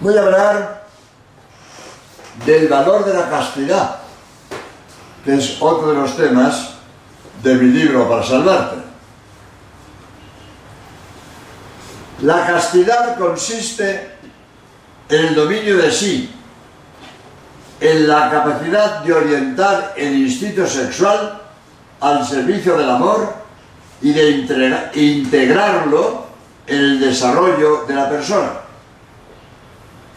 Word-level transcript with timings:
Voy 0.00 0.16
a 0.16 0.22
hablar 0.22 0.86
del 2.46 2.68
valor 2.68 3.04
de 3.04 3.14
la 3.14 3.28
castidad, 3.28 3.96
que 5.24 5.34
es 5.34 5.56
otro 5.60 5.88
de 5.88 5.94
los 5.96 6.16
temas 6.16 6.74
de 7.42 7.54
mi 7.54 7.72
libro 7.72 8.08
para 8.08 8.22
salvarte. 8.22 8.76
La 12.22 12.46
castidad 12.46 13.18
consiste 13.18 14.12
en 15.08 15.26
el 15.26 15.34
dominio 15.34 15.78
de 15.78 15.90
sí, 15.90 16.32
en 17.80 18.06
la 18.06 18.30
capacidad 18.30 19.00
de 19.02 19.12
orientar 19.12 19.94
el 19.96 20.16
instinto 20.16 20.64
sexual 20.64 21.42
al 22.00 22.24
servicio 22.24 22.76
del 22.76 22.88
amor 22.88 23.34
y 24.00 24.12
de 24.12 24.30
integrarlo 24.94 26.26
en 26.68 26.78
el 26.78 27.00
desarrollo 27.00 27.84
de 27.86 27.94
la 27.94 28.08
persona. 28.08 28.67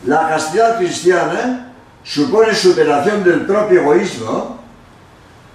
La 0.05 0.27
castidad 0.27 0.78
cristiana 0.78 1.73
supone 2.04 2.55
superación 2.55 3.23
del 3.23 3.46
propio 3.46 3.82
egoísmo, 3.82 4.59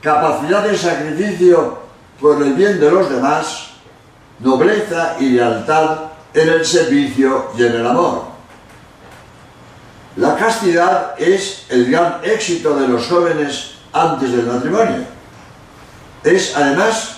capacidad 0.00 0.62
de 0.62 0.76
sacrificio 0.76 1.78
por 2.20 2.40
el 2.42 2.54
bien 2.54 2.78
de 2.78 2.90
los 2.90 3.10
demás, 3.10 3.70
nobleza 4.38 5.16
y 5.18 5.30
lealtad 5.30 5.98
en 6.32 6.48
el 6.48 6.64
servicio 6.64 7.50
y 7.56 7.64
en 7.64 7.72
el 7.72 7.86
amor. 7.86 8.36
La 10.16 10.36
castidad 10.36 11.14
es 11.18 11.66
el 11.68 11.90
gran 11.90 12.20
éxito 12.22 12.78
de 12.78 12.88
los 12.88 13.06
jóvenes 13.06 13.74
antes 13.92 14.32
del 14.32 14.46
matrimonio. 14.46 15.04
Es 16.22 16.56
además 16.56 17.16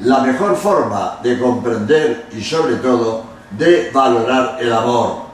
la 0.00 0.20
mejor 0.20 0.54
forma 0.56 1.18
de 1.22 1.38
comprender 1.38 2.26
y 2.32 2.42
sobre 2.42 2.76
todo 2.76 3.24
de 3.50 3.90
valorar 3.92 4.58
el 4.60 4.72
amor. 4.72 5.27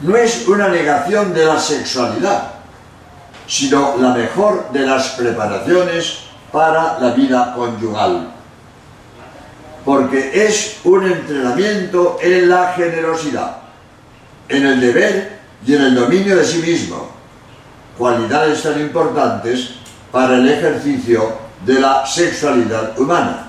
No 0.00 0.16
es 0.16 0.46
una 0.46 0.68
negación 0.68 1.34
de 1.34 1.44
la 1.44 1.58
sexualidad, 1.58 2.52
sino 3.48 3.96
la 3.98 4.10
mejor 4.14 4.70
de 4.72 4.86
las 4.86 5.08
preparaciones 5.10 6.20
para 6.52 6.98
la 7.00 7.10
vida 7.10 7.54
conyugal. 7.54 8.28
Porque 9.84 10.46
es 10.46 10.78
un 10.84 11.04
entrenamiento 11.04 12.18
en 12.22 12.48
la 12.48 12.72
generosidad, 12.74 13.56
en 14.48 14.66
el 14.66 14.80
deber 14.80 15.38
y 15.66 15.74
en 15.74 15.82
el 15.82 15.94
dominio 15.94 16.36
de 16.36 16.44
sí 16.44 16.58
mismo, 16.58 17.10
cualidades 17.96 18.62
tan 18.62 18.80
importantes 18.80 19.70
para 20.12 20.36
el 20.36 20.48
ejercicio 20.48 21.32
de 21.64 21.80
la 21.80 22.06
sexualidad 22.06 22.98
humana. 22.98 23.48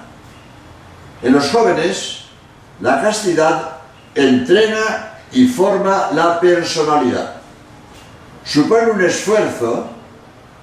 En 1.22 1.34
los 1.34 1.52
jóvenes, 1.52 2.24
la 2.82 3.02
castidad 3.02 3.78
entrena 4.16 5.09
y 5.32 5.48
forma 5.48 6.10
la 6.14 6.40
personalidad. 6.40 7.36
Supone 8.44 8.92
un 8.92 9.02
esfuerzo 9.02 9.88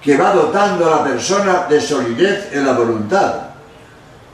que 0.02 0.16
va 0.16 0.32
dotando 0.32 0.86
a 0.86 0.98
la 0.98 1.04
persona 1.04 1.66
de 1.68 1.80
solidez 1.80 2.52
en 2.52 2.66
la 2.66 2.72
voluntad 2.72 3.34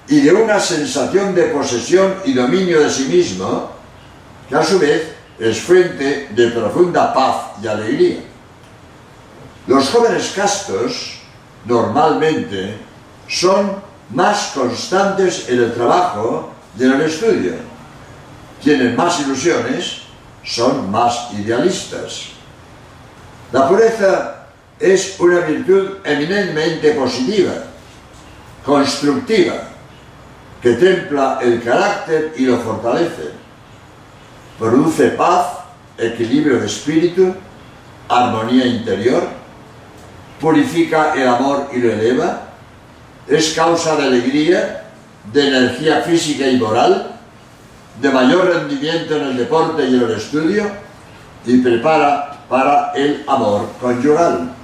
y 0.09 0.21
de 0.21 0.33
una 0.33 0.61
sensación 0.61 1.35
de 1.35 1.45
posesión 1.45 2.17
y 2.25 2.35
dominio 2.35 2.81
de 2.81 2.91
sí 2.91 3.05
mismo, 3.05 3.71
que 4.49 4.57
a 4.57 4.65
su 4.65 4.79
vez 4.79 5.15
es 5.39 5.61
fuente 5.61 6.29
de 6.31 6.51
profunda 6.51 7.13
paz 7.15 7.53
y 7.63 7.67
alegría. 7.67 8.21
Los 9.67 9.89
jóvenes 9.91 10.33
castos 10.37 11.19
normalmente 11.65 12.77
son 13.29 13.77
más 14.11 14.53
constantes 14.55 15.49
en 15.49 15.63
el 15.63 15.73
trabajo 15.73 16.53
y 16.79 16.85
en 16.85 16.93
el 16.93 17.01
estudio. 17.03 17.55
Tienen 18.63 18.95
más 18.95 19.21
ilusiones, 19.21 20.02
son 20.45 20.91
más 20.91 21.29
idealistas. 21.33 22.29
La 23.53 23.69
pureza 23.69 24.47
es 24.79 25.21
una 25.21 25.41
virtud 25.41 25.99
eminentemente 26.05 26.93
positiva, 26.93 27.53
constructiva, 28.65 29.55
que 30.61 30.73
templa 30.75 31.39
el 31.43 31.63
carácter 31.63 32.35
y 32.37 32.47
lo 32.47 32.59
fortalece. 32.59 33.33
Produce 34.59 35.09
paz, 35.11 35.47
equilibrio 35.99 36.61
de 36.61 36.67
espíritu, 36.67 37.35
armonía 38.09 38.67
interior, 38.67 39.29
purifica 40.41 41.15
el 41.15 41.29
amor 41.29 41.69
y 41.73 41.79
lo 41.79 41.93
eleva, 41.93 42.49
es 43.29 43.53
causa 43.55 43.97
de 43.97 44.05
alegría, 44.05 44.85
de 45.33 45.49
energía 45.49 46.03
física 46.03 46.47
y 46.49 46.57
moral, 46.57 47.12
de 48.01 48.11
mayor 48.11 48.47
rendimiento 48.47 49.17
en 49.17 49.23
el 49.23 49.37
deporte 49.37 49.85
y 49.85 49.95
en 49.95 50.03
el 50.03 50.13
estudio 50.13 50.65
y 51.45 51.59
prepara 51.59 52.45
para 52.49 52.93
el 52.95 53.25
amor 53.27 53.69
conyugal. 53.81 54.55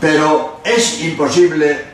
Pero 0.00 0.60
es 0.64 1.02
imposible 1.02 1.92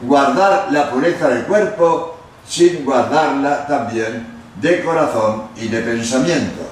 guardar 0.00 0.68
la 0.70 0.90
pureza 0.90 1.28
del 1.28 1.44
cuerpo 1.44 2.18
sin 2.46 2.84
guardarla 2.84 3.66
también 3.66 4.26
de 4.60 4.82
corazón 4.82 5.48
y 5.56 5.68
de 5.68 5.80
pensamiento. 5.82 6.68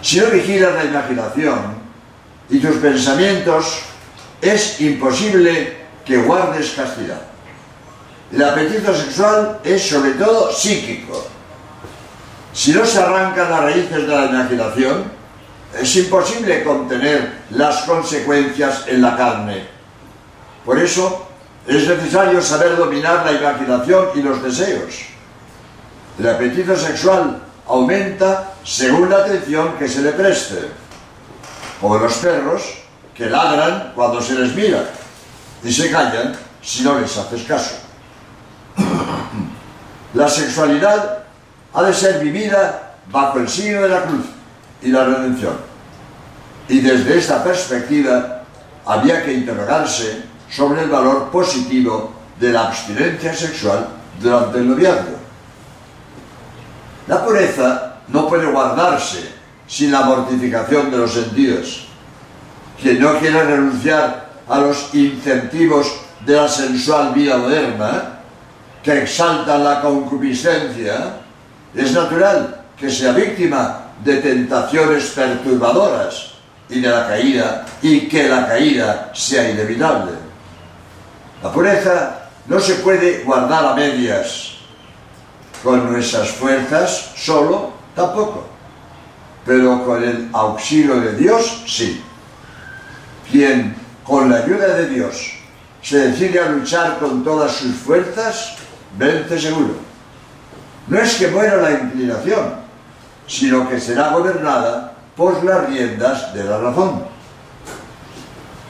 Si 0.00 0.20
no 0.20 0.26
vigilas 0.26 0.74
la 0.74 0.84
imaginación 0.84 1.84
y 2.48 2.58
tus 2.58 2.76
pensamientos 2.76 3.80
es 4.40 4.80
imposible 4.80 5.78
que 6.04 6.18
guardes 6.18 6.70
castidad. 6.70 7.33
El 8.34 8.42
apetito 8.42 8.92
sexual 8.92 9.60
es 9.62 9.88
sobre 9.88 10.10
todo 10.14 10.52
psíquico. 10.52 11.24
Si 12.52 12.72
no 12.72 12.84
se 12.84 12.98
arrancan 12.98 13.48
las 13.48 13.60
raíces 13.60 14.08
de 14.08 14.08
la 14.08 14.24
imaginación, 14.24 15.04
es 15.80 15.96
imposible 15.96 16.64
contener 16.64 17.42
las 17.50 17.82
consecuencias 17.82 18.86
en 18.88 19.02
la 19.02 19.16
carne. 19.16 19.68
Por 20.64 20.80
eso 20.80 21.28
es 21.64 21.86
necesario 21.86 22.42
saber 22.42 22.76
dominar 22.76 23.24
la 23.24 23.32
imaginación 23.34 24.08
y 24.16 24.22
los 24.22 24.42
deseos. 24.42 24.94
El 26.18 26.28
apetito 26.28 26.76
sexual 26.76 27.40
aumenta 27.68 28.54
según 28.64 29.10
la 29.10 29.18
atención 29.18 29.78
que 29.78 29.88
se 29.88 30.02
le 30.02 30.10
preste. 30.10 30.70
Como 31.80 31.98
los 31.98 32.14
perros, 32.14 32.62
que 33.14 33.30
ladran 33.30 33.92
cuando 33.94 34.20
se 34.20 34.34
les 34.34 34.52
mira 34.56 34.90
y 35.62 35.72
se 35.72 35.88
callan 35.88 36.36
si 36.60 36.82
no 36.82 36.98
les 36.98 37.16
haces 37.16 37.44
caso. 37.44 37.83
La 40.14 40.28
sexualidad 40.28 41.24
ha 41.72 41.82
de 41.82 41.92
ser 41.92 42.22
vivida 42.22 42.94
bajo 43.10 43.38
el 43.38 43.48
signo 43.48 43.82
de 43.82 43.88
la 43.88 44.02
cruz 44.02 44.26
y 44.82 44.88
la 44.88 45.04
redención. 45.04 45.56
Y 46.68 46.80
desde 46.80 47.18
esta 47.18 47.42
perspectiva 47.42 48.42
había 48.86 49.22
que 49.24 49.32
interrogarse 49.32 50.24
sobre 50.50 50.82
el 50.82 50.90
valor 50.90 51.30
positivo 51.30 52.12
de 52.38 52.52
la 52.52 52.68
abstinencia 52.68 53.34
sexual 53.34 53.88
durante 54.20 54.58
el 54.58 54.68
noviazgo. 54.68 55.16
La 57.06 57.24
pureza 57.24 57.96
no 58.08 58.28
puede 58.28 58.46
guardarse 58.46 59.32
sin 59.66 59.92
la 59.92 60.02
mortificación 60.02 60.90
de 60.90 60.98
los 60.98 61.12
sentidos, 61.12 61.86
quien 62.80 63.00
no 63.00 63.18
quiere 63.18 63.44
renunciar 63.44 64.32
a 64.48 64.58
los 64.58 64.94
incentivos 64.94 65.92
de 66.24 66.36
la 66.36 66.48
sensual 66.48 67.12
vida 67.14 67.36
moderna, 67.38 68.13
que 68.84 69.02
exaltan 69.02 69.64
la 69.64 69.80
concupiscencia, 69.80 71.16
es 71.74 71.92
natural 71.92 72.64
que 72.76 72.90
sea 72.90 73.12
víctima 73.12 73.86
de 74.04 74.18
tentaciones 74.18 75.06
perturbadoras 75.06 76.34
y 76.68 76.80
de 76.80 76.88
la 76.88 77.08
caída, 77.08 77.64
y 77.82 78.06
que 78.08 78.28
la 78.28 78.46
caída 78.46 79.10
sea 79.14 79.50
inevitable. 79.50 80.12
La 81.42 81.50
pureza 81.50 82.28
no 82.46 82.60
se 82.60 82.74
puede 82.76 83.24
guardar 83.24 83.64
a 83.64 83.74
medias. 83.74 84.50
Con 85.62 85.90
nuestras 85.90 86.28
fuerzas 86.28 87.12
solo 87.16 87.72
tampoco. 87.96 88.46
Pero 89.46 89.82
con 89.84 90.04
el 90.04 90.28
auxilio 90.32 91.00
de 91.00 91.14
Dios 91.16 91.64
sí 91.66 92.02
quien 93.30 93.74
con 94.04 94.30
la 94.30 94.38
ayuda 94.38 94.68
de 94.76 94.88
Dios 94.88 95.32
se 95.82 96.08
decide 96.08 96.40
a 96.40 96.50
luchar 96.50 96.98
con 96.98 97.24
todas 97.24 97.52
sus 97.52 97.74
fuerzas, 97.74 98.56
vence 98.98 99.38
seguro. 99.38 99.74
No 100.86 100.98
es 100.98 101.14
que 101.14 101.28
muera 101.28 101.56
la 101.56 101.70
inclinación, 101.72 102.54
sino 103.26 103.68
que 103.68 103.80
será 103.80 104.10
gobernada 104.10 104.92
por 105.16 105.42
las 105.44 105.66
riendas 105.68 106.34
de 106.34 106.44
la 106.44 106.58
razón. 106.58 107.04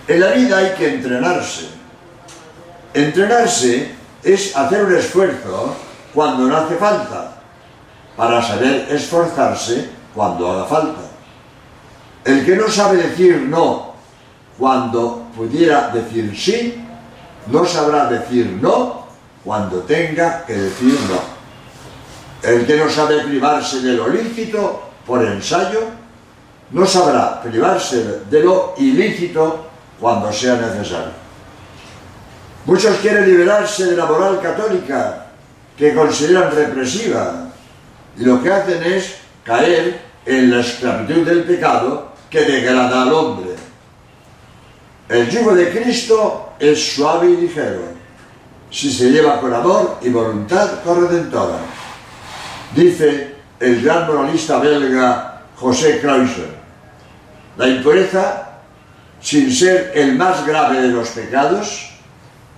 En 0.06 0.20
la 0.20 0.32
vida 0.32 0.58
hay 0.58 0.74
que 0.74 0.94
entrenarse. 0.94 1.68
Entrenarse 2.92 3.92
es 4.22 4.56
hacer 4.56 4.84
un 4.84 4.94
esfuerzo 4.94 5.74
cuando 6.12 6.46
no 6.46 6.56
hace 6.56 6.76
falta, 6.76 7.32
para 8.16 8.40
saber 8.40 8.86
esforzarse 8.90 9.90
cuando 10.14 10.52
haga 10.52 10.64
falta. 10.66 11.00
El 12.24 12.44
que 12.46 12.56
no 12.56 12.68
sabe 12.68 12.98
decir 12.98 13.42
no 13.48 13.94
cuando 14.58 15.24
pudiera 15.36 15.88
decir 15.88 16.32
sí, 16.38 16.80
no 17.48 17.66
sabrá 17.66 18.06
decir 18.06 18.58
no 18.62 19.03
cuando 19.44 19.80
tenga 19.80 20.44
que 20.46 20.54
decir 20.54 20.98
no. 21.08 21.34
El 22.48 22.66
que 22.66 22.76
no 22.76 22.90
sabe 22.90 23.24
privarse 23.24 23.80
de 23.80 23.92
lo 23.92 24.08
lícito 24.08 24.82
por 25.06 25.24
ensayo, 25.24 25.80
no 26.70 26.86
sabrá 26.86 27.42
privarse 27.42 28.20
de 28.30 28.40
lo 28.40 28.74
ilícito 28.78 29.66
cuando 30.00 30.32
sea 30.32 30.56
necesario. 30.56 31.12
Muchos 32.66 32.96
quieren 32.98 33.26
liberarse 33.26 33.86
de 33.86 33.96
la 33.96 34.06
moral 34.06 34.40
católica 34.40 35.26
que 35.76 35.94
consideran 35.94 36.50
represiva 36.50 37.48
y 38.16 38.24
lo 38.24 38.42
que 38.42 38.52
hacen 38.52 38.82
es 38.82 39.16
caer 39.44 40.00
en 40.24 40.50
la 40.50 40.60
esclavitud 40.60 41.26
del 41.26 41.44
pecado 41.44 42.12
que 42.30 42.40
degrada 42.40 43.02
al 43.02 43.12
hombre. 43.12 43.50
El 45.08 45.28
yugo 45.28 45.54
de 45.54 45.70
Cristo 45.70 46.54
es 46.58 46.94
suave 46.94 47.30
y 47.30 47.36
ligero, 47.36 47.93
si 48.74 48.90
se 48.90 49.10
lleva 49.10 49.40
con 49.40 49.54
amor 49.54 49.98
y 50.02 50.08
voluntad 50.08 50.82
corredentora. 50.82 51.58
Dice 52.74 53.36
el 53.60 53.80
gran 53.80 54.08
moralista 54.08 54.58
belga 54.58 55.42
José 55.54 56.00
Kreuser, 56.00 56.48
la 57.56 57.68
impureza, 57.68 58.48
sin 59.20 59.54
ser 59.54 59.92
el 59.94 60.16
más 60.16 60.44
grave 60.44 60.82
de 60.82 60.88
los 60.88 61.10
pecados, 61.10 61.88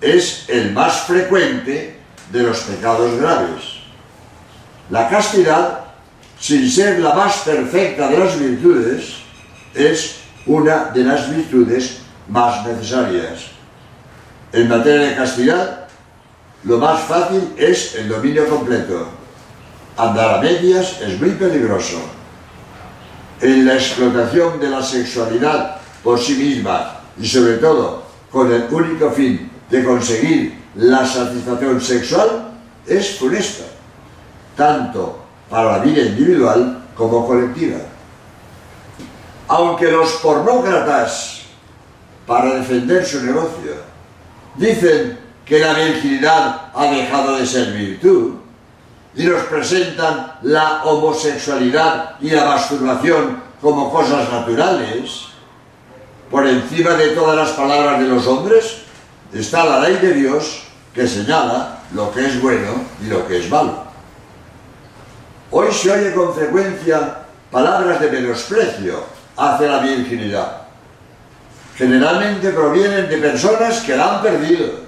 es 0.00 0.46
el 0.48 0.72
más 0.72 1.02
frecuente 1.02 2.00
de 2.32 2.42
los 2.42 2.60
pecados 2.60 3.20
graves. 3.20 3.80
La 4.88 5.10
castidad, 5.10 5.80
sin 6.40 6.70
ser 6.70 6.98
la 7.00 7.12
más 7.12 7.40
perfecta 7.40 8.08
de 8.08 8.18
las 8.18 8.38
virtudes, 8.38 9.16
es 9.74 10.16
una 10.46 10.86
de 10.94 11.04
las 11.04 11.28
virtudes 11.28 11.98
más 12.26 12.66
necesarias. 12.66 13.50
En 14.54 14.66
materia 14.66 15.08
de 15.10 15.16
castidad, 15.16 15.85
lo 16.64 16.78
más 16.78 17.00
fácil 17.02 17.54
es 17.56 17.94
el 17.94 18.08
dominio 18.08 18.48
completo. 18.48 19.06
Andar 19.96 20.38
a 20.38 20.40
medias 20.40 21.00
es 21.00 21.20
muy 21.20 21.30
peligroso. 21.30 21.98
En 23.40 23.66
la 23.66 23.74
explotación 23.74 24.60
de 24.60 24.70
la 24.70 24.82
sexualidad 24.82 25.76
por 26.02 26.18
sí 26.18 26.34
misma 26.34 27.00
y 27.18 27.26
sobre 27.26 27.54
todo 27.54 28.04
con 28.30 28.52
el 28.52 28.66
único 28.70 29.10
fin 29.10 29.50
de 29.70 29.84
conseguir 29.84 30.58
la 30.76 31.06
satisfacción 31.06 31.80
sexual 31.80 32.52
es 32.86 33.18
funesta, 33.18 33.64
tanto 34.56 35.24
para 35.48 35.72
la 35.72 35.78
vida 35.78 36.02
individual 36.02 36.84
como 36.94 37.26
colectiva. 37.26 37.78
Aunque 39.48 39.90
los 39.90 40.12
pornócratas, 40.14 41.42
para 42.26 42.56
defender 42.56 43.06
su 43.06 43.24
negocio, 43.24 43.74
dicen 44.56 45.25
que 45.46 45.60
la 45.60 45.72
virginidad 45.74 46.72
ha 46.74 46.84
dejado 46.90 47.36
de 47.36 47.46
ser 47.46 47.72
virtud, 47.72 48.34
y 49.14 49.24
nos 49.24 49.44
presentan 49.44 50.34
la 50.42 50.84
homosexualidad 50.84 52.16
y 52.20 52.30
la 52.30 52.44
masturbación 52.44 53.42
como 53.62 53.90
cosas 53.90 54.30
naturales, 54.30 55.28
por 56.30 56.46
encima 56.46 56.90
de 56.90 57.08
todas 57.10 57.36
las 57.36 57.50
palabras 57.50 58.00
de 58.00 58.08
los 58.08 58.26
hombres, 58.26 58.78
está 59.32 59.64
la 59.64 59.80
ley 59.80 59.96
de 59.96 60.12
Dios 60.14 60.64
que 60.92 61.06
señala 61.06 61.78
lo 61.94 62.12
que 62.12 62.26
es 62.26 62.40
bueno 62.42 62.84
y 63.02 63.08
lo 63.08 63.26
que 63.26 63.38
es 63.38 63.48
malo. 63.48 63.84
Hoy 65.50 65.72
se 65.72 65.90
oye 65.90 66.12
con 66.12 66.34
frecuencia 66.34 67.18
palabras 67.50 68.00
de 68.00 68.10
menosprecio 68.10 69.04
hacia 69.36 69.68
la 69.68 69.78
virginidad. 69.78 70.62
Generalmente 71.76 72.50
provienen 72.50 73.08
de 73.08 73.18
personas 73.18 73.80
que 73.80 73.96
la 73.96 74.16
han 74.16 74.22
perdido, 74.22 74.85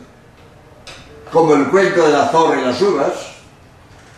como 1.33 1.55
el 1.55 1.69
cuento 1.69 2.07
de 2.07 2.13
la 2.13 2.29
zorra 2.29 2.61
y 2.61 2.65
las 2.65 2.81
uvas. 2.83 3.13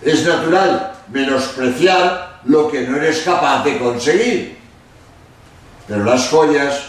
Es 0.02 0.26
natural 0.26 0.92
menospreciar 1.08 2.40
lo 2.44 2.70
que 2.70 2.82
no 2.82 2.96
eres 2.96 3.20
capaz 3.20 3.64
de 3.64 3.78
conseguir. 3.78 4.58
Pero 5.86 6.04
las 6.04 6.28
joyas 6.28 6.82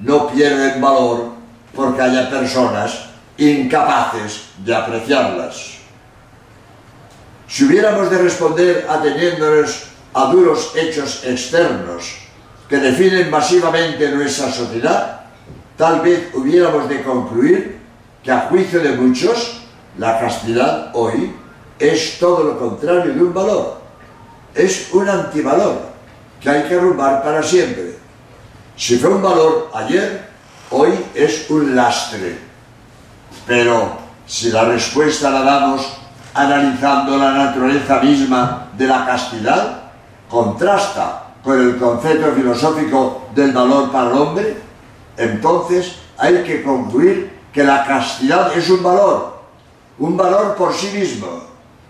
no 0.00 0.28
pierden 0.28 0.80
valor 0.80 1.32
porque 1.74 2.02
haya 2.02 2.30
personas 2.30 3.06
incapaces 3.36 4.48
de 4.58 4.74
apreciarlas. 4.74 5.76
Si 7.48 7.64
hubiéramos 7.64 8.10
de 8.10 8.18
responder 8.18 8.86
ateniéndonos 8.88 9.84
a 10.14 10.24
duros 10.26 10.72
hechos 10.74 11.22
externos 11.24 12.16
que 12.68 12.78
definen 12.78 13.30
masivamente 13.30 14.10
nuestra 14.10 14.50
sociedad, 14.50 15.20
tal 15.76 16.00
vez 16.00 16.30
hubiéramos 16.34 16.88
de 16.88 17.02
concluir 17.02 17.78
que 18.24 18.32
a 18.32 18.48
juicio 18.48 18.80
de 18.80 18.92
muchos, 18.92 19.60
la 19.98 20.20
castidad 20.20 20.90
hoy 20.94 21.34
es 21.78 22.18
todo 22.18 22.44
lo 22.44 22.58
contrario 22.58 23.14
de 23.14 23.22
un 23.22 23.34
valor. 23.34 23.80
Es 24.54 24.92
un 24.92 25.08
antivalor 25.08 25.80
que 26.40 26.50
hay 26.50 26.62
que 26.64 26.74
arrumbar 26.74 27.22
para 27.22 27.42
siempre. 27.42 27.98
Si 28.76 28.98
fue 28.98 29.10
un 29.10 29.22
valor 29.22 29.70
ayer, 29.74 30.28
hoy 30.70 30.92
es 31.14 31.50
un 31.50 31.74
lastre. 31.74 32.38
Pero 33.46 33.98
si 34.26 34.50
la 34.50 34.64
respuesta 34.64 35.30
la 35.30 35.42
damos 35.42 35.96
analizando 36.34 37.16
la 37.16 37.32
naturaleza 37.32 38.00
misma 38.00 38.68
de 38.76 38.86
la 38.86 39.06
castidad, 39.06 39.82
contrasta 40.28 41.34
con 41.42 41.60
el 41.60 41.76
concepto 41.78 42.32
filosófico 42.32 43.28
del 43.34 43.52
valor 43.52 43.90
para 43.90 44.10
el 44.10 44.16
hombre, 44.16 44.56
entonces 45.16 45.96
hay 46.18 46.42
que 46.42 46.62
concluir 46.62 47.36
que 47.52 47.64
la 47.64 47.84
castidad 47.84 48.56
es 48.56 48.68
un 48.68 48.82
valor, 48.82 49.35
un 49.98 50.16
valor 50.16 50.54
por 50.54 50.74
sí 50.74 50.88
mismo, 50.96 51.42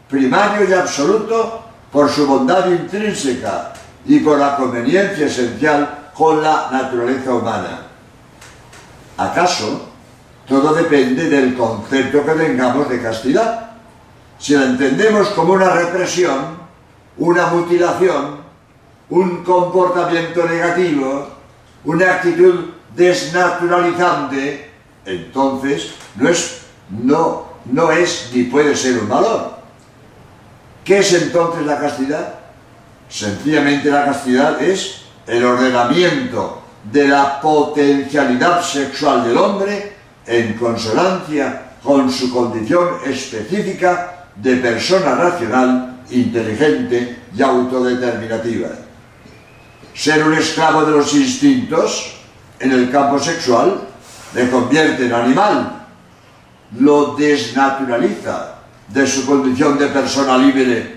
primario 0.09 0.69
y 0.69 0.73
absoluto 0.73 1.65
por 1.91 2.09
su 2.09 2.27
bondad 2.27 2.71
intrínseca 2.71 3.73
y 4.05 4.21
por 4.21 4.39
la 4.39 4.57
conveniencia 4.57 5.27
esencial 5.27 6.11
con 6.15 6.43
la 6.43 6.69
naturaleza 6.71 7.35
humana. 7.35 7.87
¿Acaso 9.17 9.89
todo 10.47 10.75
depende 10.75 11.29
del 11.29 11.57
concepto 11.57 12.25
que 12.25 12.33
tengamos 12.33 12.89
de 12.89 13.03
castidad? 13.03 13.71
Si 14.39 14.55
la 14.55 14.67
entendemos 14.67 15.29
como 15.29 15.55
una 15.55 15.71
represión, 15.71 16.59
una 17.17 17.47
mutilación, 17.47 18.37
un 19.09 19.43
comportamiento 19.43 20.45
negativo, 20.47 21.29
una 21.85 22.13
actitud 22.13 22.71
desnaturalizante, 22.95 24.71
entonces 25.05 25.95
no 26.17 26.29
es, 26.29 26.63
no, 26.91 27.56
no 27.71 27.91
es 27.91 28.31
ni 28.33 28.45
puede 28.45 28.77
ser 28.77 28.99
un 28.99 29.09
valor. 29.09 29.57
¿Qué 30.85 30.99
es 30.99 31.13
entonces 31.13 31.67
la 31.67 31.79
castidad? 31.79 32.35
Sencillamente 33.09 33.91
la 33.91 34.05
castidad 34.05 34.63
es 34.63 35.03
el 35.27 35.45
ordenamiento 35.45 36.63
de 36.93 37.09
la 37.09 37.41
potencialidad 37.41 38.63
sexual 38.63 39.25
del 39.25 39.37
hombre 39.37 39.97
en 40.27 40.55
consonancia 40.55 41.63
con 41.83 42.11
su 42.11 42.33
condición 42.33 42.99
específica 43.05 44.27
de 44.37 44.57
persona 44.57 45.15
racional, 45.15 46.03
inteligente 46.11 47.17
y 47.35 47.43
autodeterminativa. 47.43 48.69
Ser 49.95 50.25
un 50.25 50.35
esclavo 50.35 50.85
de 50.85 50.93
los 50.93 51.15
instintos 51.15 52.19
en 52.61 52.73
el 52.73 52.91
campo 52.91 53.19
sexual 53.19 53.81
le 54.35 54.51
convierte 54.51 55.07
en 55.07 55.13
animal, 55.13 55.76
lo 56.79 57.15
desnaturaliza 57.15 58.55
de 58.89 59.07
su 59.07 59.27
condición 59.27 59.79
de 59.79 59.89
persona 59.89 60.39
libre 60.39 60.97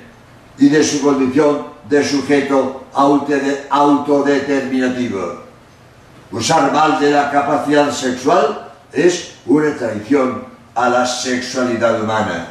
y 0.57 0.69
de 0.69 0.81
su 0.83 1.01
condición 1.01 1.67
de 1.89 2.03
sujeto 2.03 2.85
autodeterminativo. 2.93 5.43
Usar 6.31 6.71
mal 6.71 6.99
de 6.99 7.11
la 7.11 7.31
capacidad 7.31 7.91
sexual 7.91 8.67
es 8.93 9.33
una 9.45 9.75
traición 9.75 10.45
a 10.75 10.89
la 10.89 11.05
sexualidad 11.05 12.01
humana. 12.01 12.47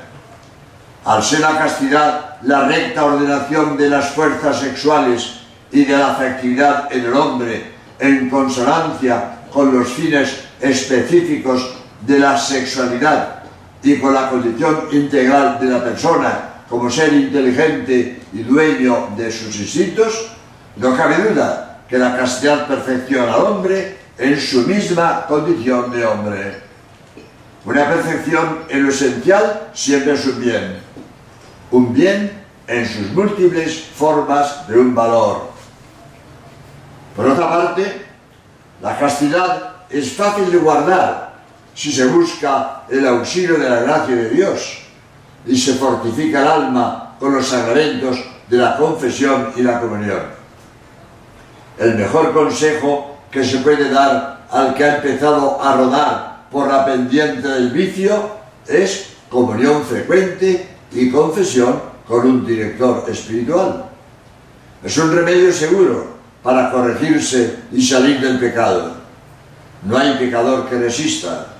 Al 1.04 1.22
ser 1.22 1.40
la 1.40 1.58
castidad 1.58 2.36
la 2.42 2.66
recta 2.66 3.04
ordenación 3.04 3.76
de 3.76 3.88
las 3.88 4.10
fuerzas 4.10 4.60
sexuales 4.60 5.40
y 5.70 5.84
de 5.84 5.96
la 5.96 6.12
afectividad 6.12 6.92
en 6.92 7.04
el 7.04 7.14
hombre 7.14 7.72
en 7.98 8.30
consonancia 8.30 9.38
con 9.52 9.76
los 9.76 9.88
fines 9.88 10.44
específicos 10.60 11.77
de 12.00 12.18
la 12.18 12.38
sexualidad 12.38 13.42
y 13.82 13.96
con 13.98 14.14
la 14.14 14.28
condición 14.30 14.88
integral 14.92 15.58
de 15.60 15.66
la 15.66 15.82
persona 15.82 16.48
como 16.68 16.90
ser 16.90 17.12
inteligente 17.14 18.20
y 18.32 18.42
dueño 18.42 19.08
de 19.16 19.32
sus 19.32 19.58
instintos, 19.58 20.32
no 20.76 20.94
cabe 20.96 21.30
duda 21.30 21.80
que 21.88 21.96
la 21.96 22.16
castidad 22.16 22.66
perfecciona 22.66 23.32
al 23.32 23.40
hombre 23.40 23.96
en 24.18 24.38
su 24.38 24.62
misma 24.62 25.24
condición 25.26 25.90
de 25.90 26.04
hombre. 26.04 26.62
Una 27.64 27.88
perfección 27.88 28.60
en 28.68 28.84
lo 28.84 28.90
esencial 28.90 29.68
siempre 29.72 30.12
es 30.12 30.26
un 30.26 30.40
bien. 30.40 30.80
Un 31.70 31.94
bien 31.94 32.32
en 32.66 32.86
sus 32.86 33.10
múltiples 33.12 33.84
formas 33.94 34.68
de 34.68 34.78
un 34.78 34.94
valor. 34.94 35.50
Por 37.16 37.26
otra 37.26 37.48
parte, 37.48 38.06
la 38.82 38.98
castidad 38.98 39.76
es 39.90 40.12
fácil 40.12 40.52
de 40.52 40.58
guardar 40.58 41.37
si 41.78 41.92
se 41.92 42.06
busca 42.06 42.82
el 42.90 43.06
auxilio 43.06 43.56
de 43.56 43.70
la 43.70 43.78
gracia 43.78 44.16
de 44.16 44.30
Dios 44.30 44.80
y 45.46 45.56
se 45.56 45.74
fortifica 45.74 46.42
el 46.42 46.48
alma 46.48 47.14
con 47.20 47.32
los 47.32 47.46
sacramentos 47.46 48.18
de 48.48 48.56
la 48.56 48.76
confesión 48.76 49.52
y 49.54 49.62
la 49.62 49.78
comunión. 49.78 50.22
El 51.78 51.94
mejor 51.94 52.32
consejo 52.32 53.18
que 53.30 53.44
se 53.44 53.58
puede 53.58 53.90
dar 53.90 54.48
al 54.50 54.74
que 54.74 54.82
ha 54.82 54.96
empezado 54.96 55.62
a 55.62 55.76
rodar 55.76 56.48
por 56.50 56.66
la 56.66 56.84
pendiente 56.84 57.46
del 57.46 57.70
vicio 57.70 58.28
es 58.66 59.10
comunión 59.30 59.84
frecuente 59.84 60.68
y 60.90 61.12
confesión 61.12 61.80
con 62.08 62.26
un 62.26 62.44
director 62.44 63.04
espiritual. 63.08 63.84
Es 64.82 64.98
un 64.98 65.14
remedio 65.14 65.52
seguro 65.52 66.08
para 66.42 66.72
corregirse 66.72 67.54
y 67.70 67.80
salir 67.80 68.20
del 68.20 68.40
pecado. 68.40 68.94
No 69.84 69.96
hay 69.96 70.14
pecador 70.14 70.68
que 70.68 70.76
resista. 70.76 71.54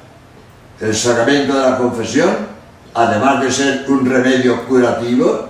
El 0.80 0.94
sacramento 0.94 1.54
de 1.54 1.70
la 1.70 1.76
confesión, 1.76 2.30
además 2.94 3.42
de 3.42 3.50
ser 3.50 3.84
un 3.88 4.08
remedio 4.08 4.64
curativo, 4.66 5.48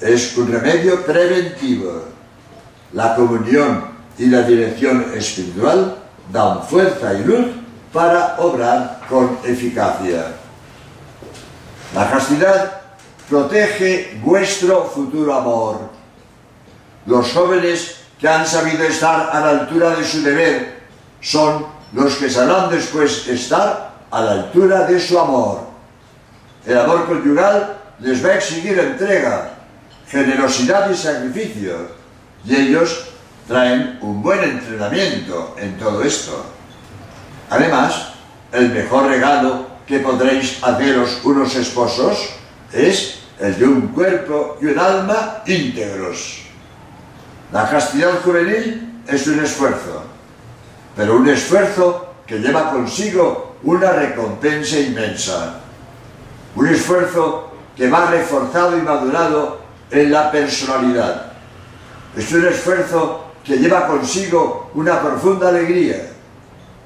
es 0.00 0.36
un 0.38 0.50
remedio 0.50 1.04
preventivo. 1.04 2.04
La 2.94 3.14
comunión 3.14 3.84
y 4.16 4.26
la 4.26 4.42
dirección 4.42 5.12
espiritual 5.14 5.96
dan 6.32 6.62
fuerza 6.62 7.12
y 7.12 7.24
luz 7.24 7.46
para 7.92 8.36
obrar 8.38 9.00
con 9.08 9.38
eficacia. 9.44 10.32
La 11.94 12.10
castidad 12.10 12.80
protege 13.28 14.18
vuestro 14.22 14.84
futuro 14.84 15.34
amor. 15.34 15.90
Los 17.04 17.32
jóvenes 17.32 17.96
que 18.18 18.28
han 18.28 18.46
sabido 18.46 18.84
estar 18.84 19.30
a 19.30 19.40
la 19.40 19.50
altura 19.60 19.96
de 19.96 20.04
su 20.04 20.22
deber 20.22 20.80
son 21.20 21.66
los 21.92 22.14
que 22.16 22.30
sabrán 22.30 22.70
después 22.70 23.26
estar 23.28 23.89
a 24.10 24.20
la 24.22 24.30
altura 24.32 24.86
de 24.86 24.98
su 24.98 25.18
amor. 25.18 25.60
El 26.66 26.78
amor 26.78 27.06
conyugal 27.06 27.76
les 28.00 28.24
va 28.24 28.30
a 28.30 28.34
exigir 28.34 28.78
entrega, 28.78 29.54
generosidad 30.08 30.90
y 30.90 30.96
sacrificio, 30.96 31.88
y 32.44 32.56
ellos 32.56 33.06
traen 33.46 33.98
un 34.00 34.22
buen 34.22 34.40
entrenamiento 34.40 35.54
en 35.58 35.78
todo 35.78 36.02
esto. 36.02 36.44
Además, 37.50 38.12
el 38.52 38.70
mejor 38.70 39.06
regalo 39.06 39.66
que 39.86 39.98
podréis 40.00 40.62
haceros 40.62 41.20
unos 41.24 41.54
esposos 41.56 42.30
es 42.72 43.20
el 43.40 43.58
de 43.58 43.64
un 43.64 43.88
cuerpo 43.88 44.58
y 44.60 44.66
un 44.66 44.78
alma 44.78 45.42
íntegros. 45.46 46.42
La 47.52 47.68
castidad 47.68 48.20
juvenil 48.22 49.02
es 49.08 49.26
un 49.26 49.40
esfuerzo, 49.40 50.04
pero 50.94 51.16
un 51.16 51.28
esfuerzo 51.28 52.14
que 52.26 52.38
lleva 52.38 52.70
consigo 52.70 53.49
una 53.62 53.92
recompensa 53.92 54.78
inmensa. 54.78 55.60
Un 56.56 56.68
esfuerzo 56.68 57.50
que 57.76 57.88
va 57.88 58.10
reforzado 58.10 58.76
y 58.76 58.82
madurado 58.82 59.60
en 59.90 60.10
la 60.10 60.30
personalidad. 60.30 61.32
Es 62.16 62.32
un 62.32 62.46
esfuerzo 62.46 63.24
que 63.44 63.58
lleva 63.58 63.86
consigo 63.86 64.70
una 64.74 65.00
profunda 65.00 65.48
alegría. 65.48 66.10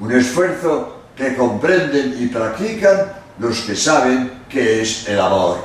Un 0.00 0.12
esfuerzo 0.12 1.02
que 1.16 1.36
comprenden 1.36 2.16
y 2.18 2.26
practican 2.26 3.12
los 3.38 3.60
que 3.60 3.76
saben 3.76 4.44
que 4.48 4.82
es 4.82 5.08
el 5.08 5.20
amor. 5.20 5.58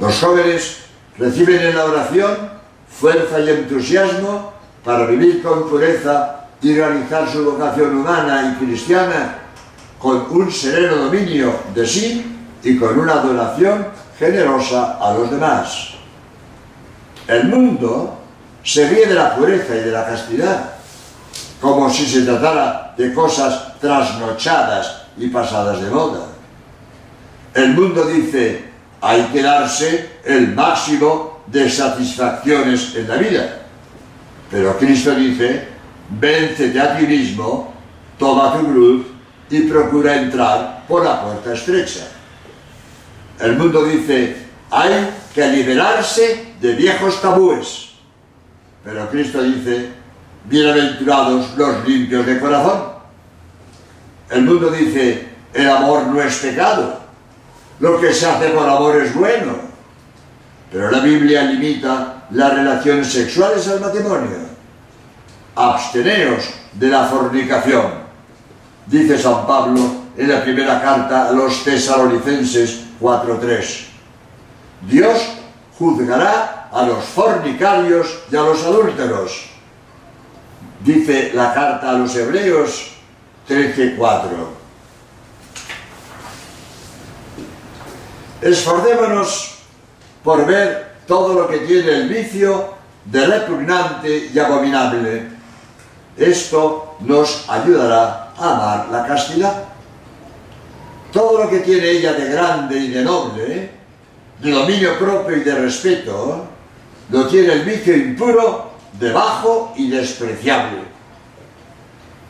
Los 0.00 0.18
jóvenes 0.18 0.78
reciben 1.18 1.60
en 1.60 1.76
la 1.76 1.84
oración 1.84 2.50
fuerza 2.88 3.40
y 3.40 3.50
entusiasmo 3.50 4.52
para 4.84 5.06
vivir 5.06 5.42
con 5.42 5.68
pureza 5.68 6.46
y 6.60 6.74
realizar 6.74 7.30
su 7.30 7.44
vocación 7.44 7.96
humana 7.96 8.56
y 8.56 8.64
cristiana 8.64 9.43
con 10.04 10.26
un 10.28 10.52
sereno 10.52 10.96
dominio 10.96 11.60
de 11.74 11.86
sí 11.86 12.26
y 12.62 12.76
con 12.76 12.98
una 12.98 13.14
adoración 13.14 13.86
generosa 14.18 14.98
a 15.00 15.14
los 15.14 15.30
demás. 15.30 15.94
El 17.26 17.48
mundo 17.48 18.18
se 18.62 18.86
ríe 18.86 19.06
de 19.06 19.14
la 19.14 19.34
pureza 19.34 19.74
y 19.74 19.78
de 19.78 19.90
la 19.90 20.04
castidad, 20.04 20.72
como 21.58 21.88
si 21.88 22.04
se 22.04 22.20
tratara 22.20 22.92
de 22.98 23.14
cosas 23.14 23.80
trasnochadas 23.80 25.04
y 25.16 25.28
pasadas 25.28 25.80
de 25.80 25.88
moda. 25.88 26.26
El 27.54 27.72
mundo 27.72 28.04
dice, 28.04 28.62
hay 29.00 29.22
que 29.32 29.40
darse 29.40 30.18
el 30.22 30.48
máximo 30.48 31.40
de 31.46 31.70
satisfacciones 31.70 32.94
en 32.94 33.08
la 33.08 33.16
vida. 33.16 33.62
Pero 34.50 34.76
Cristo 34.76 35.14
dice, 35.14 35.66
véncete 36.10 36.78
a 36.78 36.94
ti 36.98 37.06
mismo, 37.06 37.72
toma 38.18 38.52
tu 38.52 38.66
cruz 38.66 39.13
y 39.50 39.60
procura 39.62 40.16
entrar 40.16 40.84
por 40.88 41.04
la 41.04 41.22
puerta 41.22 41.52
estrecha. 41.52 42.06
El 43.40 43.56
mundo 43.56 43.84
dice, 43.84 44.36
hay 44.70 45.10
que 45.34 45.46
liberarse 45.48 46.54
de 46.60 46.74
viejos 46.74 47.20
tabúes. 47.20 47.90
Pero 48.84 49.08
Cristo 49.10 49.42
dice, 49.42 49.90
bienaventurados 50.44 51.56
los 51.56 51.86
limpios 51.86 52.26
de 52.26 52.38
corazón. 52.38 52.94
El 54.30 54.42
mundo 54.42 54.70
dice, 54.70 55.28
el 55.52 55.68
amor 55.68 56.06
no 56.06 56.20
es 56.22 56.36
pecado. 56.36 57.00
Lo 57.80 58.00
que 58.00 58.12
se 58.12 58.26
hace 58.26 58.48
por 58.48 58.68
amor 58.68 58.96
es 58.96 59.14
bueno. 59.14 59.54
Pero 60.70 60.90
la 60.90 61.00
Biblia 61.00 61.42
limita 61.44 62.26
las 62.30 62.54
relaciones 62.54 63.12
sexuales 63.12 63.66
al 63.68 63.80
matrimonio. 63.80 64.38
Absteneos 65.54 66.50
de 66.72 66.88
la 66.88 67.04
fornicación, 67.04 68.03
dice 68.86 69.18
San 69.18 69.46
Pablo 69.46 69.80
en 70.16 70.28
la 70.28 70.42
primera 70.42 70.80
carta 70.80 71.28
a 71.28 71.32
los 71.32 71.64
tesalonicenses 71.64 72.80
4.3. 73.00 73.86
Dios 74.82 75.18
juzgará 75.78 76.68
a 76.70 76.82
los 76.84 77.04
fornicarios 77.04 78.20
y 78.30 78.36
a 78.36 78.42
los 78.42 78.62
adúlteros, 78.64 79.46
dice 80.84 81.32
la 81.34 81.54
carta 81.54 81.90
a 81.90 81.92
los 81.94 82.14
hebreos 82.16 82.92
13.4. 83.48 84.28
Esforcémonos 88.42 89.58
por 90.22 90.46
ver 90.46 90.94
todo 91.06 91.34
lo 91.34 91.48
que 91.48 91.58
tiene 91.58 91.90
el 91.92 92.08
vicio 92.08 92.74
de 93.04 93.26
repugnante 93.26 94.30
y 94.32 94.38
abominable. 94.38 95.28
Esto 96.16 96.96
nos 97.00 97.48
ayudará 97.48 98.23
amar 98.38 98.88
la 98.90 99.06
castidad. 99.06 99.64
Todo 101.12 101.44
lo 101.44 101.50
que 101.50 101.60
tiene 101.60 101.90
ella 101.90 102.12
de 102.12 102.30
grande 102.30 102.76
y 102.78 102.88
de 102.88 103.04
noble, 103.04 103.70
de 104.40 104.50
dominio 104.50 104.98
propio 104.98 105.36
y 105.36 105.40
de 105.40 105.54
respeto, 105.54 106.46
lo 107.10 107.26
tiene 107.28 107.52
el 107.52 107.64
vicio 107.64 107.96
impuro, 107.96 108.72
de 108.98 109.12
bajo 109.12 109.72
y 109.76 109.90
despreciable. 109.90 110.82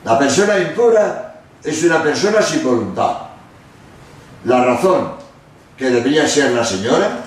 La 0.04 0.18
persona 0.18 0.58
impura 0.58 1.42
es 1.62 1.82
una 1.84 2.02
persona 2.02 2.42
sin 2.42 2.62
voluntad. 2.62 3.16
La 4.44 4.64
razón, 4.64 5.12
que 5.76 5.90
debería 5.90 6.28
ser 6.28 6.52
la 6.52 6.64
señora, 6.64 7.20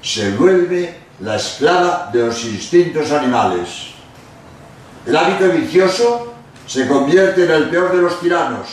se 0.00 0.30
vuelve 0.36 0.98
la 1.20 1.36
esclava 1.36 2.10
de 2.12 2.26
los 2.26 2.44
instintos 2.44 3.10
animales. 3.12 3.88
El 5.06 5.16
hábito 5.16 5.48
vicioso 5.50 6.34
se 6.66 6.88
convierte 6.88 7.44
en 7.44 7.50
el 7.50 7.70
peor 7.70 7.94
de 7.94 8.02
los 8.02 8.20
tiranos, 8.20 8.68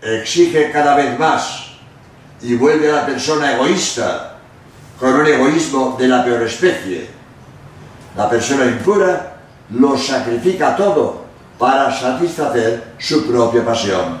exige 0.00 0.70
cada 0.70 0.96
vez 0.96 1.18
más 1.18 1.72
y 2.42 2.54
vuelve 2.54 2.90
a 2.90 2.96
la 2.96 3.06
persona 3.06 3.54
egoísta, 3.54 4.38
con 4.98 5.14
un 5.14 5.26
egoísmo 5.26 5.96
de 5.98 6.08
la 6.08 6.24
peor 6.24 6.42
especie. 6.42 7.08
La 8.16 8.30
persona 8.30 8.64
impura 8.64 9.36
lo 9.70 9.96
sacrifica 9.98 10.74
todo 10.74 11.26
para 11.58 11.92
satisfacer 11.92 12.94
su 12.98 13.26
propia 13.26 13.64
pasión. 13.64 14.18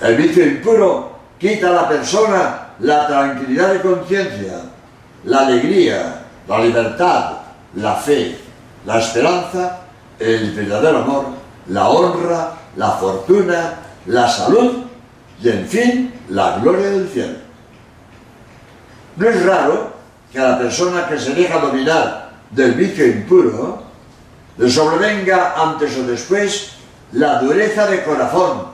El 0.00 0.16
vicio 0.16 0.44
impuro 0.44 1.18
quita 1.38 1.68
a 1.68 1.72
la 1.72 1.88
persona 1.88 2.74
la 2.80 3.06
tranquilidad 3.06 3.72
de 3.72 3.80
conciencia, 3.80 4.60
la 5.24 5.46
alegría, 5.46 6.24
la 6.48 6.58
libertad, 6.58 7.32
la 7.74 7.94
fe, 7.94 8.38
la 8.84 8.98
esperanza, 8.98 9.81
el 10.22 10.52
verdadero 10.52 10.98
amor, 10.98 11.24
la 11.68 11.88
honra, 11.88 12.52
la 12.76 12.90
fortuna, 12.92 13.74
la 14.06 14.28
salud 14.28 14.84
y, 15.42 15.48
en 15.48 15.66
fin, 15.66 16.14
la 16.28 16.58
gloria 16.58 16.90
del 16.90 17.08
cielo. 17.08 17.38
No 19.16 19.28
es 19.28 19.44
raro 19.44 19.92
que 20.32 20.38
a 20.38 20.50
la 20.50 20.58
persona 20.58 21.06
que 21.08 21.18
se 21.18 21.34
deja 21.34 21.58
dominar 21.58 22.30
del 22.50 22.72
vicio 22.74 23.06
impuro 23.06 23.82
le 24.56 24.70
sobrevenga 24.70 25.54
antes 25.56 25.96
o 25.98 26.04
después 26.04 26.72
la 27.12 27.40
dureza 27.40 27.86
de 27.86 28.04
corazón, 28.04 28.66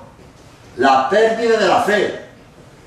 la 0.76 1.08
pérdida 1.08 1.58
de 1.58 1.68
la 1.68 1.82
fe 1.82 2.20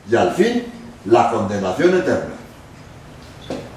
y 0.10 0.16
al 0.16 0.34
fin 0.34 0.66
la 1.06 1.32
condenación 1.32 1.98
eterna. 1.98 2.36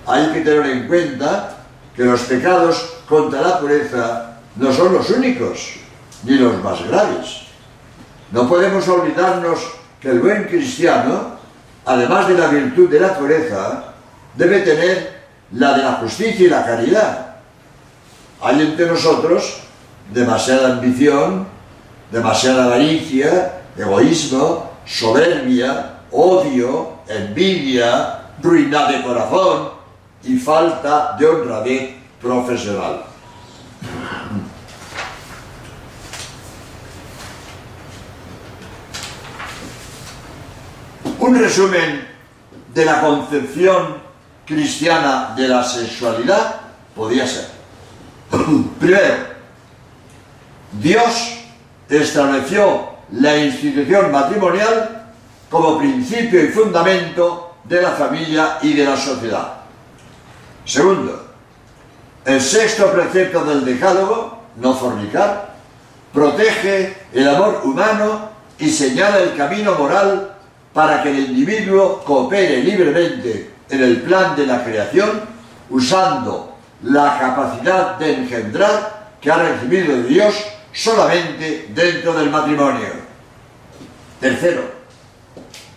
Hay 0.06 0.26
que 0.32 0.40
tener 0.42 0.66
en 0.66 0.86
cuenta 0.86 1.56
que 1.96 2.04
los 2.04 2.20
pecados 2.22 2.96
contra 3.08 3.40
la 3.40 3.60
pureza 3.60 4.33
no 4.56 4.72
son 4.72 4.94
los 4.94 5.10
únicos, 5.10 5.74
ni 6.24 6.34
los 6.34 6.62
más 6.62 6.86
graves. 6.86 7.42
No 8.30 8.48
podemos 8.48 8.86
olvidarnos 8.88 9.58
que 10.00 10.10
el 10.10 10.20
buen 10.20 10.44
cristiano, 10.44 11.38
además 11.84 12.28
de 12.28 12.34
la 12.34 12.48
virtud 12.48 12.88
de 12.88 13.00
la 13.00 13.14
pureza, 13.14 13.94
debe 14.34 14.60
tener 14.60 15.24
la 15.52 15.76
de 15.76 15.82
la 15.82 15.92
justicia 15.94 16.46
y 16.46 16.50
la 16.50 16.64
caridad. 16.64 17.36
Hay 18.40 18.60
entre 18.60 18.86
nosotros 18.86 19.60
demasiada 20.12 20.74
ambición, 20.74 21.46
demasiada 22.10 22.64
avaricia, 22.64 23.62
egoísmo, 23.76 24.72
soberbia, 24.84 26.00
odio, 26.10 26.98
envidia, 27.08 28.20
ruina 28.42 28.86
de 28.86 29.02
corazón 29.02 29.70
y 30.22 30.36
falta 30.36 31.16
de 31.18 31.26
honradez 31.26 31.94
profesional. 32.20 33.13
Un 41.24 41.38
resumen 41.38 42.06
de 42.74 42.84
la 42.84 43.00
concepción 43.00 43.96
cristiana 44.44 45.32
de 45.34 45.48
la 45.48 45.64
sexualidad 45.64 46.60
podía 46.94 47.26
ser. 47.26 47.46
Primero, 48.78 49.14
Dios 50.72 51.38
estableció 51.88 52.90
la 53.12 53.38
institución 53.38 54.12
matrimonial 54.12 55.14
como 55.48 55.78
principio 55.78 56.44
y 56.44 56.48
fundamento 56.48 57.54
de 57.64 57.80
la 57.80 57.92
familia 57.92 58.58
y 58.60 58.74
de 58.74 58.84
la 58.84 58.96
sociedad. 58.98 59.54
Segundo, 60.66 61.26
el 62.26 62.38
sexto 62.42 62.92
precepto 62.92 63.46
del 63.46 63.64
decálogo, 63.64 64.40
no 64.56 64.74
fornicar, 64.74 65.54
protege 66.12 66.94
el 67.14 67.26
amor 67.26 67.62
humano 67.64 68.28
y 68.58 68.68
señala 68.68 69.20
el 69.20 69.34
camino 69.38 69.74
moral 69.76 70.33
para 70.74 71.02
que 71.02 71.10
el 71.10 71.30
individuo 71.30 72.02
coopere 72.04 72.58
libremente 72.58 73.52
en 73.70 73.82
el 73.82 74.02
plan 74.02 74.34
de 74.36 74.46
la 74.46 74.62
creación 74.62 75.22
usando 75.70 76.56
la 76.82 77.18
capacidad 77.18 77.96
de 77.96 78.14
engendrar 78.14 79.12
que 79.20 79.30
ha 79.30 79.38
recibido 79.38 79.96
de 79.96 80.02
Dios 80.02 80.34
solamente 80.72 81.68
dentro 81.72 82.12
del 82.12 82.28
matrimonio. 82.28 82.88
Tercero, 84.20 84.62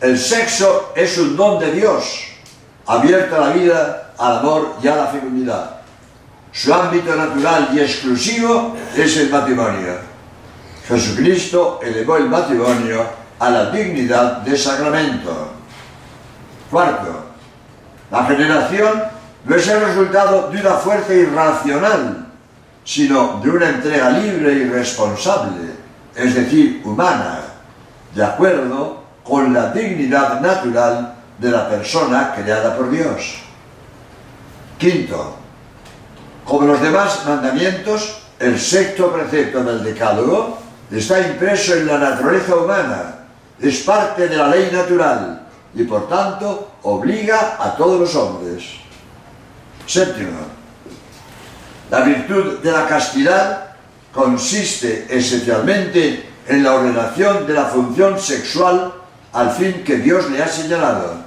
el 0.02 0.18
sexo 0.18 0.94
es 0.96 1.18
un 1.18 1.38
don 1.38 1.60
de 1.60 1.72
Dios, 1.72 2.24
abierto 2.88 3.36
a 3.36 3.50
la 3.50 3.54
vida, 3.54 4.14
al 4.18 4.40
amor 4.40 4.76
y 4.82 4.88
a 4.88 4.96
la 4.96 5.08
fecundidad. 5.08 5.82
Su 6.52 6.74
ámbito 6.74 7.16
natural 7.16 7.70
y 7.74 7.80
exclusivo 7.80 8.76
es 8.96 9.16
el 9.18 9.30
matrimonio. 9.30 9.96
Jesucristo 10.88 11.80
elevó 11.84 12.18
el 12.18 12.30
matrimonio 12.30 13.06
a 13.40 13.50
la 13.50 13.70
dignidad 13.70 14.38
de 14.38 14.58
sacramento. 14.58 15.52
Cuarto, 16.72 17.26
la 18.12 18.26
generación 18.26 19.04
no 19.46 19.56
es 19.56 19.68
el 19.68 19.82
resultado 19.82 20.50
de 20.50 20.60
una 20.60 20.72
fuerza 20.72 21.14
irracional, 21.14 22.28
sino 22.84 23.40
de 23.44 23.50
una 23.50 23.70
entrega 23.70 24.10
libre 24.10 24.54
y 24.54 24.70
responsable, 24.70 25.72
es 26.16 26.36
decir, 26.36 26.82
humana, 26.84 27.42
de 28.14 28.24
acuerdo 28.24 29.04
con 29.24 29.54
la 29.54 29.72
dignidad 29.72 30.42
natural 30.42 31.16
de 31.38 31.52
la 31.52 31.70
persona 31.70 32.34
creada 32.34 32.76
por 32.76 32.90
Dios. 32.90 33.40
Quinto, 34.78 35.36
como 36.46 36.68
los 36.68 36.82
demás 36.82 37.24
mandamientos, 37.26 38.20
el 38.40 38.60
sexto 38.60 39.12
precepto 39.12 39.64
del 39.64 39.84
Decálogo 39.84 40.58
está 40.92 41.20
impreso 41.20 41.74
en 41.76 41.88
la 41.88 41.98
naturaleza 41.98 42.56
humana 42.56 43.17
es 43.60 43.80
parte 43.82 44.28
de 44.28 44.38
la 44.38 44.50
ley 44.50 44.70
natural 44.72 45.48
y 45.74 45.84
por 45.84 46.08
tanto 46.08 46.74
obliga 46.84 47.58
a 47.60 47.76
todos 47.76 48.00
los 48.00 48.16
hombres. 48.16 48.64
Séptimo, 49.86 50.40
la 51.90 52.02
virtud 52.02 52.60
de 52.60 52.72
la 52.72 52.88
castidad 52.88 53.76
consiste 54.12 55.08
esencialmente 55.10 56.30
en 56.48 56.64
la 56.64 56.76
ordenación 56.76 57.46
de 57.46 57.54
la 57.54 57.66
función 57.66 58.20
sexual 58.20 58.94
al 59.34 59.52
fin 59.52 59.84
que 59.84 59.98
Dios 59.98 60.30
le 60.30 60.42
ha 60.42 60.48
señalado. 60.48 61.18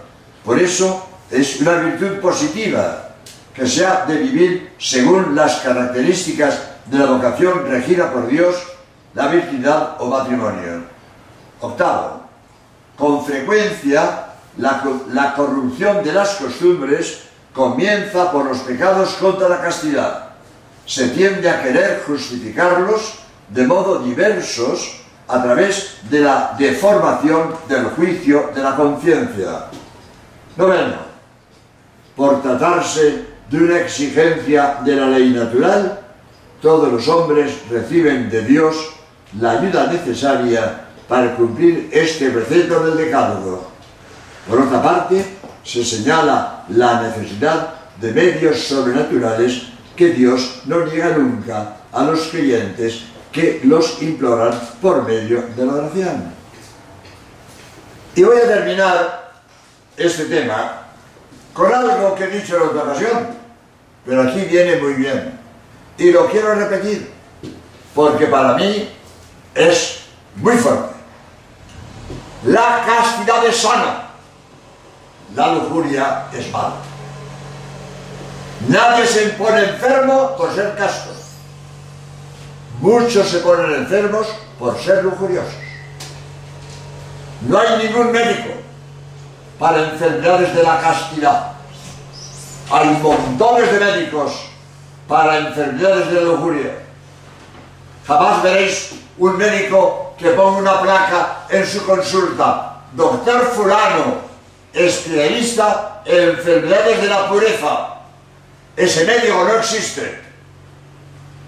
Por 0.44 0.58
eso 0.58 1.06
es 1.30 1.60
una 1.60 1.74
virtud 1.76 2.18
positiva 2.20 3.10
que 3.54 3.66
se 3.66 3.86
ha 3.86 4.04
de 4.06 4.16
vivir 4.16 4.72
según 4.78 5.34
las 5.34 5.56
características 5.56 6.60
de 6.86 6.98
la 6.98 7.06
vocación 7.06 7.66
regida 7.68 8.12
por 8.12 8.26
Dios, 8.26 8.56
la 9.14 9.28
virginidad 9.28 9.96
o 10.00 10.06
matrimonio. 10.06 10.82
Octavo, 11.60 12.19
con 13.00 13.24
frecuencia, 13.24 14.26
la, 14.58 15.34
corrupción 15.34 16.04
de 16.04 16.12
las 16.12 16.34
costumbres 16.34 17.22
comienza 17.54 18.30
por 18.30 18.44
los 18.44 18.58
pecados 18.58 19.14
contra 19.14 19.48
la 19.48 19.62
castidad. 19.62 20.28
Se 20.84 21.08
tiende 21.08 21.48
a 21.48 21.62
querer 21.62 22.02
justificarlos 22.06 23.20
de 23.48 23.66
modo 23.66 24.00
diversos 24.00 25.00
a 25.26 25.42
través 25.42 25.96
de 26.10 26.20
la 26.20 26.54
deformación 26.58 27.54
del 27.68 27.86
juicio 27.86 28.50
de 28.54 28.62
la 28.62 28.76
conciencia. 28.76 29.66
Noveno, 30.56 30.98
por 32.14 32.42
tratarse 32.42 33.24
de 33.48 33.56
una 33.56 33.78
exigencia 33.78 34.78
de 34.84 34.96
la 34.96 35.06
ley 35.06 35.30
natural, 35.30 36.00
todos 36.60 36.92
los 36.92 37.08
hombres 37.08 37.62
reciben 37.70 38.28
de 38.28 38.42
Dios 38.42 38.76
la 39.40 39.52
ayuda 39.52 39.86
necesaria 39.86 40.89
para 41.10 41.34
cumplir 41.34 41.88
este 41.90 42.30
precepto 42.30 42.84
del 42.84 42.96
decálogo. 42.96 43.68
Por 44.48 44.60
otra 44.60 44.80
parte, 44.80 45.24
se 45.64 45.84
señala 45.84 46.64
la 46.68 47.02
necesidad 47.02 47.74
de 48.00 48.12
medios 48.12 48.60
sobrenaturales 48.60 49.62
que 49.96 50.10
Dios 50.10 50.62
no 50.66 50.86
niega 50.86 51.16
nunca 51.18 51.78
a 51.92 52.04
los 52.04 52.28
creyentes 52.28 53.02
que 53.32 53.60
los 53.64 54.00
imploran 54.00 54.52
por 54.80 55.04
medio 55.04 55.42
de 55.56 55.66
la 55.66 55.74
oración. 55.74 56.32
Y 58.14 58.22
voy 58.22 58.36
a 58.36 58.46
terminar 58.46 59.32
este 59.96 60.26
tema 60.26 60.86
con 61.52 61.74
algo 61.74 62.14
que 62.14 62.24
he 62.24 62.28
dicho 62.28 62.56
en 62.56 62.62
otra 62.62 62.84
ocasión, 62.84 63.26
pero 64.06 64.22
aquí 64.22 64.42
viene 64.42 64.76
muy 64.76 64.92
bien. 64.92 65.40
Y 65.98 66.12
lo 66.12 66.28
quiero 66.28 66.54
repetir, 66.54 67.10
porque 67.96 68.26
para 68.26 68.54
mí 68.54 68.88
es 69.56 70.02
muy 70.36 70.56
fuerte. 70.56 70.89
La 72.44 72.84
castidad 72.86 73.44
es 73.46 73.56
sana. 73.56 74.08
La 75.34 75.54
lujuria 75.54 76.26
es 76.32 76.50
mala. 76.50 76.76
Nadie 78.68 79.06
se 79.06 79.28
pone 79.30 79.62
enfermo 79.64 80.36
por 80.36 80.54
ser 80.54 80.76
casto. 80.76 81.10
Muchos 82.80 83.28
se 83.28 83.38
ponen 83.40 83.74
enfermos 83.74 84.26
por 84.58 84.78
ser 84.78 85.04
lujuriosos. 85.04 85.52
No 87.42 87.58
hay 87.58 87.86
ningún 87.86 88.10
médico 88.10 88.54
para 89.58 89.90
enfermedades 89.90 90.54
de 90.54 90.62
la 90.62 90.80
castidad. 90.80 91.52
Hay 92.70 92.88
montones 93.02 93.72
de 93.72 93.80
médicos 93.80 94.32
para 95.06 95.38
enfermedades 95.38 96.10
de 96.10 96.14
la 96.14 96.20
lujuria. 96.22 96.78
Jamás 98.06 98.42
veréis 98.42 98.92
un 99.18 99.36
médico 99.36 100.09
que 100.20 100.30
ponga 100.30 100.58
una 100.58 100.82
placa 100.82 101.46
en 101.48 101.66
su 101.66 101.84
consulta, 101.86 102.82
doctor 102.92 103.42
fulano, 103.54 104.20
especialista 104.72 106.02
en 106.04 106.30
enfermedades 106.30 107.00
de 107.00 107.08
la 107.08 107.28
pureza. 107.28 107.94
Ese 108.76 109.04
médico 109.04 109.44
no 109.44 109.54
existe. 109.54 110.20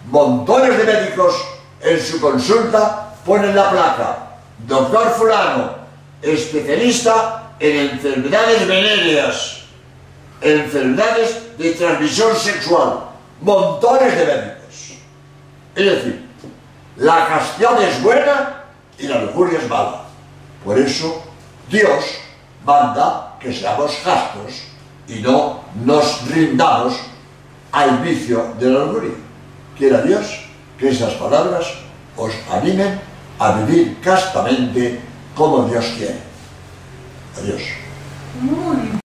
Montones 0.07 0.77
de 0.79 0.85
médicos 0.85 1.35
en 1.81 2.01
su 2.01 2.21
consulta 2.21 3.15
ponen 3.25 3.55
la 3.55 3.71
placa, 3.71 4.17
doctor 4.67 5.11
fulano, 5.11 5.75
especialista 6.23 7.53
en 7.61 7.91
enfermedades 7.91 8.67
venéreas, 8.67 9.59
enfermedades 10.41 11.59
de 11.59 11.73
transmisión 11.73 12.35
sexual. 12.37 13.01
Montones 13.41 14.17
de 14.17 14.25
médicos. 14.25 14.95
Es 15.75 15.85
decir, 15.85 16.29
la 16.97 17.27
castidad 17.27 17.83
es 17.83 18.03
buena 18.03 18.62
y 18.99 19.07
la 19.07 19.23
lujuria 19.23 19.59
es 19.59 19.69
mala. 19.69 20.05
Por 20.65 20.79
eso 20.79 21.23
Dios 21.71 22.05
manda 22.65 23.37
que 23.41 23.53
seamos 23.53 23.93
castos 24.05 24.63
y 25.09 25.21
no 25.21 25.61
nos 25.85 26.29
rindamos 26.29 26.95
al 27.73 27.99
vicio 27.99 28.55
de 28.59 28.71
la 28.71 28.85
lujuria. 28.85 29.15
Quiera 29.77 30.03
Dios 30.03 30.45
que 30.79 30.91
esas 30.91 31.15
palabras 31.15 31.67
os 32.17 32.33
animen 32.51 33.01
a 33.39 33.53
vivir 33.53 33.99
castamente 34.01 35.01
como 35.35 35.65
Dios 35.65 35.87
quiere. 35.97 36.21
Adiós. 37.39 37.63